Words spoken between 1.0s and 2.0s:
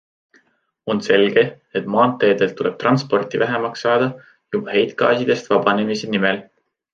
selge, et